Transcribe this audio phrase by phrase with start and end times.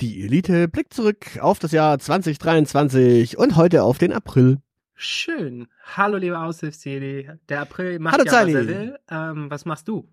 [0.00, 4.58] Die Elite blickt zurück auf das Jahr 2023 und heute auf den April.
[4.94, 5.66] Schön.
[5.96, 7.28] Hallo, liebe Aushilfsjedi.
[7.48, 8.54] Der April macht Hallo, ja, was Zali.
[8.54, 8.98] er will.
[9.10, 10.08] Ähm, was machst du?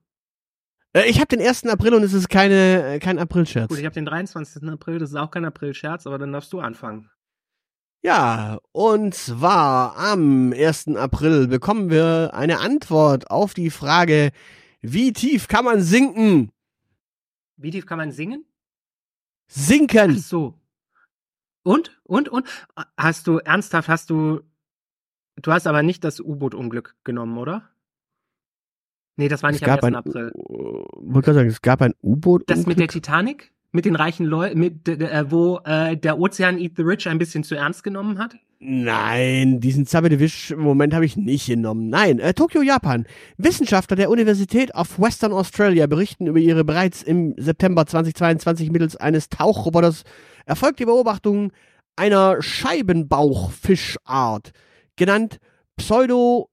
[0.94, 1.68] Äh, ich habe den 1.
[1.68, 3.70] April und es ist keine, äh, kein Aprilscherz.
[3.70, 4.68] Gut, ich habe den 23.
[4.70, 7.12] April, das ist auch kein April-Scherz, aber dann darfst du anfangen.
[8.02, 10.96] Ja, und zwar am 1.
[10.96, 14.32] April bekommen wir eine Antwort auf die Frage,
[14.82, 16.52] wie tief kann man sinken?
[17.58, 18.46] Wie tief kann man singen?
[19.48, 20.18] Ach Sinken!
[20.18, 20.60] so.
[21.64, 22.00] Und?
[22.04, 22.30] Und?
[22.30, 22.48] Und?
[22.98, 24.42] Hast du, ernsthaft, hast du,
[25.38, 27.70] du hast aber nicht das U-Boot-Unglück genommen, oder?
[29.18, 29.86] Nee, das war Es nicht am gab 1.
[29.86, 30.32] ein, April.
[30.36, 32.44] wollte gerade sagen, es gab ein U-Boot.
[32.48, 33.52] Das mit der Titanic?
[33.72, 37.56] Mit den reichen Leuten, äh, wo äh, der Ozean Eat the Rich ein bisschen zu
[37.56, 38.38] ernst genommen hat?
[38.68, 41.88] Nein, diesen Zabedewisch-Moment habe ich nicht genommen.
[41.90, 43.06] Nein, äh, Tokio, Japan.
[43.38, 49.30] Wissenschaftler der Universität of Western Australia berichten über ihre bereits im September 2022 mittels eines
[49.30, 50.02] Tauchroboters
[50.48, 51.52] erfolgte Beobachtung
[51.96, 54.50] einer Scheibenbauchfischart,
[54.96, 55.38] genannt
[55.78, 56.50] Pseudoliparis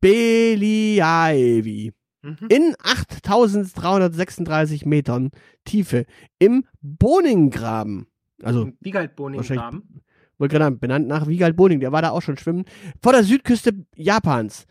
[0.00, 2.48] beliaevi Mhm.
[2.48, 5.30] in 8336 Metern
[5.64, 6.04] Tiefe
[6.38, 8.08] im Boningraben.
[8.42, 10.02] Also, Wiegald Boning-Graben.
[10.38, 12.64] wohl gerade benannt nach Wiegald Boning, der war da auch schon schwimmen,
[13.02, 14.66] vor der Südküste Japans.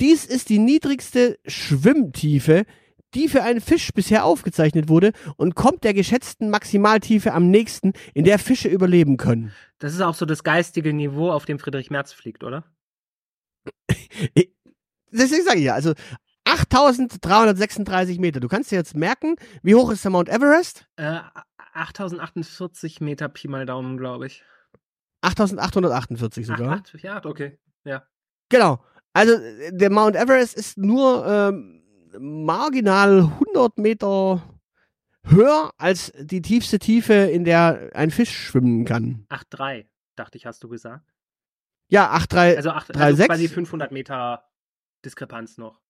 [0.00, 2.64] Dies ist die niedrigste Schwimmtiefe,
[3.14, 8.24] die für einen Fisch bisher aufgezeichnet wurde und kommt der geschätzten Maximaltiefe am nächsten, in
[8.24, 9.52] der Fische überleben können.
[9.78, 12.64] Das ist auch so das geistige Niveau, auf dem Friedrich Merz fliegt, oder?
[15.10, 15.94] Deswegen sage ich ja, also
[16.60, 18.40] 8336 Meter.
[18.40, 20.86] Du kannst dir jetzt merken, wie hoch ist der Mount Everest?
[20.96, 21.20] Äh,
[21.74, 24.44] 8048 Meter Pi mal Daumen, glaube ich.
[25.22, 26.82] 8848 sogar.
[26.84, 27.58] Ach, ja, okay.
[27.84, 28.04] Ja.
[28.48, 28.84] Genau.
[29.12, 29.34] Also
[29.70, 31.82] der Mount Everest ist nur ähm,
[32.18, 34.42] marginal 100 Meter
[35.24, 39.26] höher als die tiefste Tiefe, in der ein Fisch schwimmen kann.
[39.30, 41.12] 8,3, dachte ich, hast du gesagt.
[41.88, 42.56] Ja, 8,3.
[42.56, 43.28] Also, acht, drei, also sechs?
[43.28, 44.44] quasi 500 Meter
[45.04, 45.80] Diskrepanz noch.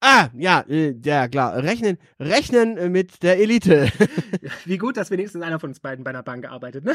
[0.00, 1.62] Ah, ja, äh, ja, klar.
[1.62, 3.90] Rechnen, rechnen äh, mit der Elite.
[4.64, 6.94] Wie gut, dass wenigstens einer von uns beiden bei einer Bank gearbeitet, ne?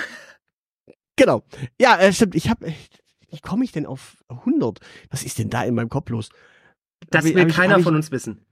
[1.16, 1.44] genau.
[1.80, 2.36] Ja, äh, stimmt.
[2.36, 2.74] Ich habe,
[3.30, 4.80] wie komme ich denn auf 100?
[5.10, 6.30] Was ist denn da in meinem Kopf los?
[7.10, 8.46] Das Hab will ich- keiner ich- von uns wissen.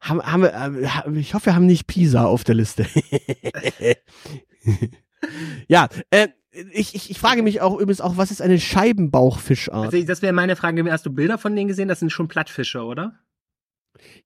[0.00, 2.86] Haben, haben wir, ich hoffe, wir haben nicht Pisa auf der Liste.
[5.68, 6.28] ja, äh,
[6.72, 9.94] ich, ich, ich frage mich auch übrigens auch, was ist eine Scheibenbauchfischart?
[9.94, 10.90] Also, das wäre meine Frage.
[10.90, 11.88] Hast du Bilder von denen gesehen?
[11.88, 13.18] Das sind schon Plattfische, oder?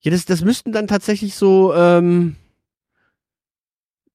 [0.00, 2.36] Ja, das, das müssten dann tatsächlich so, ähm,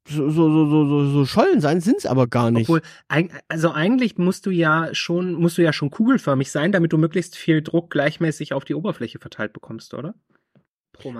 [0.08, 2.70] so, so, so, so, so, Schollen sein, sind's aber gar nicht.
[2.70, 2.82] Obwohl,
[3.48, 7.36] also eigentlich musst du ja schon, musst du ja schon kugelförmig sein, damit du möglichst
[7.36, 10.14] viel Druck gleichmäßig auf die Oberfläche verteilt bekommst, oder?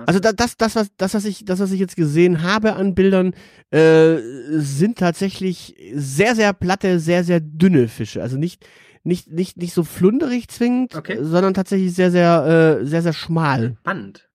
[0.06, 2.94] Also da, das, das, was, das, was ich, das, was ich jetzt gesehen habe an
[2.94, 3.34] Bildern,
[3.70, 4.16] äh,
[4.52, 8.22] sind tatsächlich sehr, sehr platte, sehr, sehr dünne Fische.
[8.22, 8.64] Also nicht,
[9.06, 11.18] nicht, nicht, nicht so flunderig zwingend, Okay.
[11.20, 13.76] sondern tatsächlich sehr, sehr, äh, sehr, sehr schmal.
[13.80, 14.28] spannend.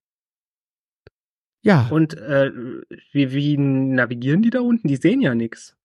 [1.60, 1.86] Ja.
[1.90, 2.50] Und äh,
[3.12, 4.88] wie, wie navigieren die da unten?
[4.88, 5.76] Die sehen ja nichts.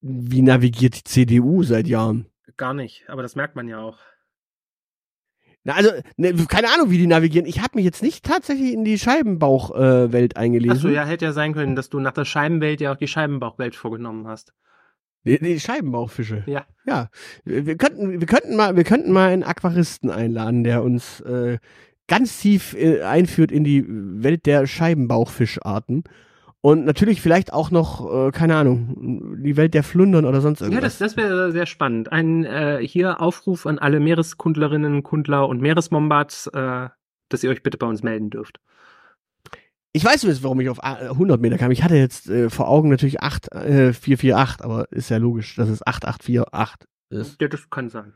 [0.00, 2.26] Wie navigiert die CDU seit Jahren?
[2.56, 3.98] Gar nicht, aber das merkt man ja auch.
[5.64, 7.46] Na, also, ne, keine Ahnung, wie die navigieren.
[7.46, 10.76] Ich habe mich jetzt nicht tatsächlich in die Scheibenbauchwelt äh, Welt eingelesen.
[10.76, 13.74] Achso, ja, hätte ja sein können, dass du nach der Scheibenwelt ja auch die Scheibenbauchwelt
[13.74, 14.52] vorgenommen hast.
[15.24, 16.44] Die, die Scheibenbauchfische.
[16.46, 16.66] Ja.
[16.86, 17.08] Ja.
[17.44, 21.58] Wir, könnten, wir könnten mal, wir könnten mal einen Aquaristen einladen, der uns äh,
[22.08, 26.04] ganz tief äh, einführt in die Welt der Scheibenbauchfischarten.
[26.60, 30.66] Und natürlich vielleicht auch noch, äh, keine Ahnung, die Welt der Flundern oder sonst Ja,
[30.66, 30.98] irgendwas.
[30.98, 32.10] das, das wäre sehr spannend.
[32.10, 36.88] Ein äh, hier Aufruf an alle Meereskundlerinnen, Kundler und Meeresmombats, äh,
[37.28, 38.60] dass ihr euch bitte bei uns melden dürft.
[39.96, 41.70] Ich weiß übrigens, warum ich auf äh, 100 Meter kam.
[41.70, 45.68] Ich hatte jetzt äh, vor Augen natürlich 8, äh, 448, aber ist ja logisch, dass
[45.68, 47.40] es 8848 ist.
[47.40, 48.12] Ja, das kann sein.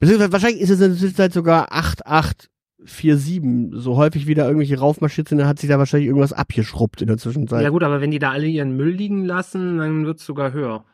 [0.00, 3.70] Beziehungsweise wahrscheinlich ist es in der Zwischenzeit sogar 8847.
[3.72, 7.06] So häufig wie da irgendwelche raufmarschiert sind, dann hat sich da wahrscheinlich irgendwas abgeschrubbt in
[7.06, 7.62] der Zwischenzeit.
[7.62, 10.84] Ja gut, aber wenn die da alle ihren Müll liegen lassen, dann wird's sogar höher.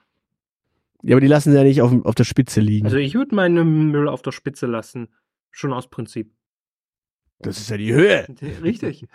[1.03, 2.85] Ja, aber die lassen sie ja nicht auf, auf der Spitze liegen.
[2.85, 5.09] Also ich würde meinen Müll auf der Spitze lassen.
[5.51, 6.33] Schon aus Prinzip.
[7.39, 8.27] das ist ja die Höhe.
[8.63, 9.07] Richtig.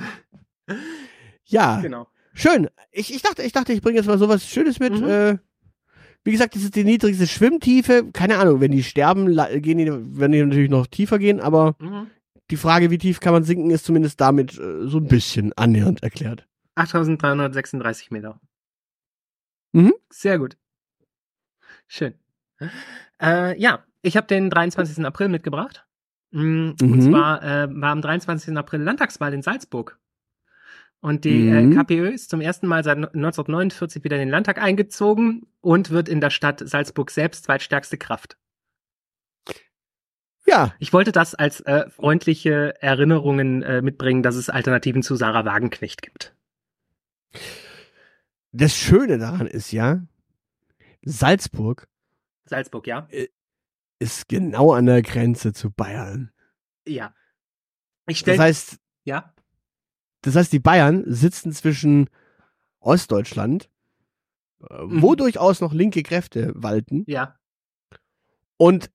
[1.46, 2.08] Ja, Genau.
[2.34, 2.70] schön.
[2.92, 4.94] Ich, ich dachte, ich dachte, ich bringe jetzt mal sowas Schönes mit.
[5.00, 5.08] Mhm.
[5.08, 5.38] Äh,
[6.24, 8.10] wie gesagt, das ist die niedrigste Schwimmtiefe.
[8.14, 9.26] Keine Ahnung, wenn die sterben,
[9.62, 9.88] gehen die,
[10.20, 12.08] werden die natürlich noch tiefer gehen, aber Mhm.
[12.52, 16.04] die Frage, wie tief kann man sinken, ist zumindest damit äh, so ein bisschen annähernd
[16.04, 16.48] erklärt.
[16.76, 18.40] 8336 Meter.
[19.74, 19.94] Mhm.
[20.10, 20.58] Sehr gut.
[21.88, 22.14] Schön.
[23.22, 25.04] Äh, ja, ich habe den 23.
[25.06, 25.86] April mitgebracht.
[26.32, 27.02] Mm, Und Mhm.
[27.10, 28.56] zwar äh, war am 23.
[28.58, 29.98] April Landtagswahl in Salzburg.
[31.02, 31.76] Und die äh, Mhm.
[31.76, 36.22] KPÖ ist zum ersten Mal seit 1949 wieder in den Landtag eingezogen und wird in
[36.22, 38.38] der Stadt Salzburg selbst zweitstärkste Kraft.
[40.48, 45.46] Ja, Ich wollte das als äh, freundliche Erinnerungen äh, mitbringen, dass es Alternativen zu Sarah
[45.46, 46.36] Wagenknecht gibt.
[48.52, 50.02] das Schöne daran ist ja,
[51.04, 51.88] Salzburg
[52.46, 53.08] Salzburg, ja?
[54.00, 56.32] ist genau an der Grenze zu Bayern.
[56.88, 57.14] Ja.
[58.08, 59.34] Ich Das stell, heißt, ja,
[60.22, 62.10] das heißt, die Bayern sitzen zwischen
[62.80, 63.70] Ostdeutschland,
[64.62, 65.18] äh, wo Mhm.
[65.18, 67.36] durchaus noch linke Kräfte walten, ja,
[68.58, 68.92] und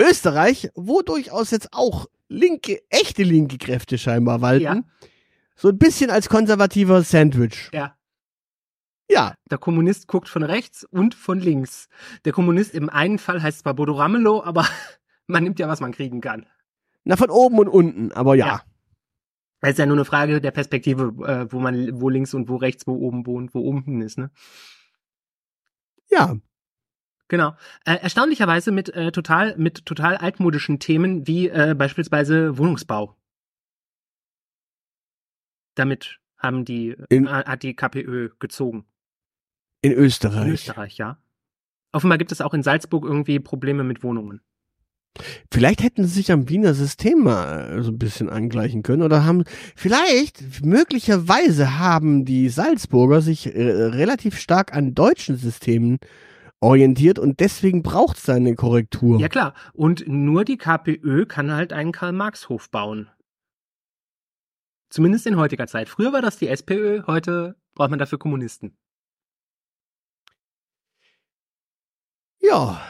[0.00, 4.64] Österreich, wo durchaus jetzt auch linke, echte linke Kräfte scheinbar walten.
[4.64, 4.82] Ja.
[5.56, 7.70] So ein bisschen als konservativer Sandwich.
[7.72, 7.96] ja.
[9.10, 11.88] Ja, Der Kommunist guckt von rechts und von links.
[12.24, 14.66] Der Kommunist im einen Fall heißt zwar Bodo Ramelow, aber
[15.26, 16.46] man nimmt ja, was man kriegen kann.
[17.04, 18.46] na von oben und unten, aber ja.
[18.46, 18.62] Ja.
[19.64, 22.56] Es ist ja nur eine Frage der Perspektive, äh, wo man, wo links und wo
[22.56, 24.30] rechts, wo oben wohnt, wo unten ist, ne?
[26.10, 26.36] Ja,
[27.28, 27.56] Genau.
[27.86, 33.16] Äh, erstaunlicherweise mit äh, total mit total altmodischen Themen wie äh, beispielsweise Wohnungsbau.
[35.74, 38.84] Damit haben die In- äh, hat die KPÖ gezogen.
[39.80, 40.46] in Österreich.
[40.46, 41.18] In Österreich, ja.
[41.92, 44.40] Offenbar gibt es auch in Salzburg irgendwie Probleme mit Wohnungen.
[45.52, 49.24] Vielleicht hätten sie sich am Wiener System mal äh, so ein bisschen angleichen können oder
[49.24, 49.44] haben,
[49.76, 55.98] vielleicht, möglicherweise haben die Salzburger sich äh, relativ stark an deutschen Systemen
[56.60, 59.20] orientiert und deswegen braucht es eine Korrektur.
[59.20, 59.54] Ja klar.
[59.72, 63.08] Und nur die KPÖ kann halt einen Karl-Marx-Hof bauen.
[64.88, 65.88] Zumindest in heutiger Zeit.
[65.88, 68.76] Früher war das die SPÖ, heute braucht man dafür Kommunisten.
[72.54, 72.80] ja.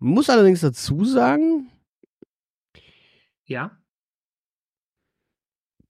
[0.00, 1.70] Muss allerdings dazu sagen,
[3.44, 3.76] Ja?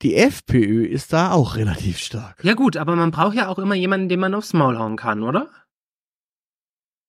[0.02, 2.42] die FPÖ ist da auch relativ stark.
[2.42, 5.22] Ja gut, aber man braucht ja auch immer jemanden, den man aufs Maul hauen kann,
[5.22, 5.50] oder?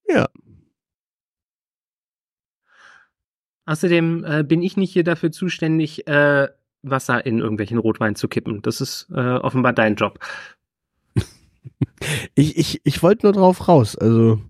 [0.07, 0.27] Ja.
[3.65, 6.49] Außerdem äh, bin ich nicht hier dafür zuständig, äh,
[6.83, 8.61] Wasser in irgendwelchen Rotwein zu kippen.
[8.61, 10.19] Das ist äh, offenbar dein Job.
[12.33, 13.95] Ich, ich, ich wollte nur drauf raus.
[13.95, 14.41] Also,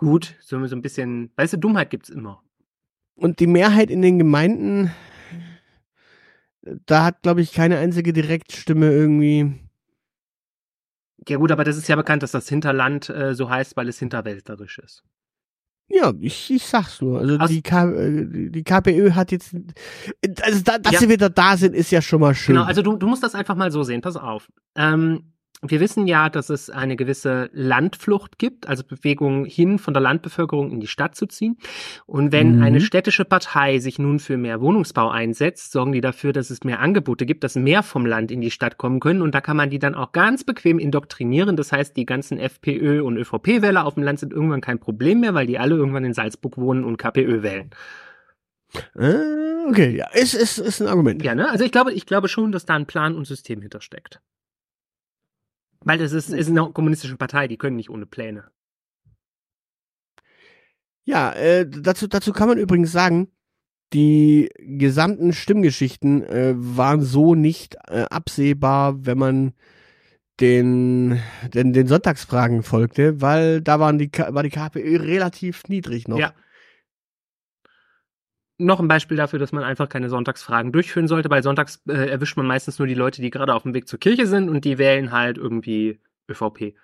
[0.00, 2.42] Gut, so, so ein bisschen, weißt du, Dummheit gibt's immer.
[3.16, 4.90] und die Mehrheit in den Gemeinden,
[6.86, 9.54] da hat, glaube ich, keine einzige Direktstimme irgendwie.
[11.28, 13.98] Ja gut, aber das ist ja bekannt, dass das Hinterland äh, so heißt, weil es
[13.98, 15.02] hinterwäldlerisch ist.
[15.88, 17.18] Ja, ich, ich sag's nur.
[17.20, 19.54] Also Aus- die, K, äh, die die KPÖ hat jetzt.
[20.40, 20.98] Also da, dass Ja.
[21.00, 22.54] sie wieder da sind, ist ja schon mal schön.
[22.54, 24.00] Genau, also du, du musst das einfach mal so sehen.
[24.00, 24.48] Pass auf.
[24.76, 30.02] Ähm, wir wissen ja, dass es eine gewisse Landflucht gibt, also Bewegung hin von der
[30.02, 31.58] Landbevölkerung in die Stadt zu ziehen.
[32.06, 32.62] Und wenn Mhm.
[32.62, 36.80] eine städtische Partei sich nun für mehr Wohnungsbau einsetzt, sorgen die dafür, dass es mehr
[36.80, 39.20] Angebote gibt, dass mehr vom Land in die Stadt kommen können.
[39.20, 41.56] Und da kann man die dann auch ganz bequem indoktrinieren.
[41.56, 45.34] Das heißt, die ganzen FPÖ und ÖVP-Wähler auf dem Land sind irgendwann kein Problem mehr,
[45.34, 47.70] weil die alle irgendwann in Salzburg wohnen und KPÖ wählen.
[48.96, 51.22] äh, okay, ja, ist, ist, ist ein Argument.
[51.22, 51.50] Ja, ne?
[51.50, 54.20] Also ich glaube, ich glaube schon, dass da ein Plan und System hintersteckt.
[55.84, 58.44] Weil das ist, ist eine kommunistische Partei, die können nicht ohne Pläne.
[61.04, 63.28] Ja, äh, dazu, dazu kann man übrigens sagen,
[63.92, 69.52] die gesamten Stimmgeschichten äh, waren so nicht äh, absehbar, wenn man
[70.40, 71.20] den,
[71.52, 76.18] den, den Sonntagsfragen folgte, weil da waren die, war die KPÖ relativ niedrig noch.
[76.18, 76.32] Ja.
[78.60, 82.36] Noch ein Beispiel dafür, dass man einfach keine Sonntagsfragen durchführen sollte, weil sonntags äh, erwischt
[82.36, 84.76] man meistens nur die Leute, die gerade auf dem Weg zur Kirche sind und die
[84.78, 85.98] wählen halt irgendwie
[86.30, 86.74] ÖVP.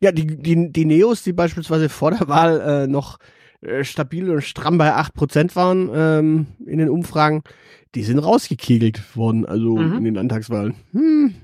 [0.00, 3.18] Ja, die, die, die Neos, die beispielsweise vor der Wahl äh, noch
[3.60, 7.42] äh, stabil und stramm bei 8% waren ähm, in den Umfragen,
[7.94, 9.96] die sind rausgekegelt worden, also Mhm.
[9.98, 10.74] in den Landtagswahlen.
[10.92, 11.34] Hm.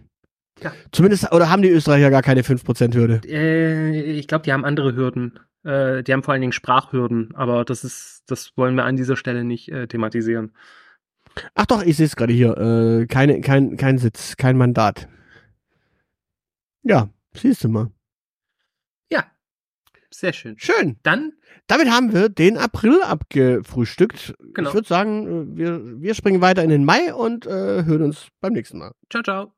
[0.63, 0.73] Ja.
[0.91, 3.21] Zumindest, oder haben die Österreicher gar keine 5%-Hürde?
[3.29, 5.39] Äh, ich glaube, die haben andere Hürden.
[5.65, 9.17] Äh, die haben vor allen Dingen Sprachhürden, aber das ist, das wollen wir an dieser
[9.17, 10.53] Stelle nicht äh, thematisieren.
[11.55, 12.57] Ach doch, ich sehe es gerade hier.
[12.57, 15.09] Äh, keine, kein, kein Sitz, kein Mandat.
[16.83, 17.91] Ja, siehst du mal.
[19.11, 19.25] Ja,
[20.11, 20.59] sehr schön.
[20.59, 20.97] Schön.
[21.03, 21.33] Dann,
[21.67, 24.35] Damit haben wir den April abgefrühstückt.
[24.55, 24.69] Genau.
[24.71, 28.29] Ich würde sagen, äh, wir, wir springen weiter in den Mai und äh, hören uns
[28.41, 28.95] beim nächsten Mal.
[29.11, 29.58] ciao, ciao.